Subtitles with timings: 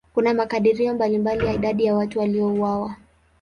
[0.13, 2.95] Kuna makadirio mbalimbali ya idadi ya watu waliouawa.